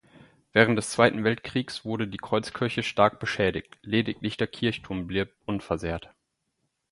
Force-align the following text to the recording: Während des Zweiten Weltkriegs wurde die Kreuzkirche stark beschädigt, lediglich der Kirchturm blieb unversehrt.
Während 0.51 0.79
des 0.79 0.89
Zweiten 0.89 1.23
Weltkriegs 1.23 1.85
wurde 1.85 2.07
die 2.07 2.17
Kreuzkirche 2.17 2.81
stark 2.81 3.19
beschädigt, 3.19 3.77
lediglich 3.83 4.35
der 4.35 4.47
Kirchturm 4.47 5.05
blieb 5.05 5.31
unversehrt. 5.45 6.09